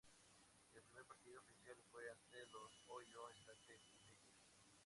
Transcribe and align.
El 0.73 0.81
primer 0.81 1.05
partido 1.05 1.41
oficial 1.41 1.77
fue 1.91 2.01
ante 2.09 2.39
los 2.51 2.71
Ohio 2.87 3.29
State 3.35 3.77
Buckeyes. 3.85 4.25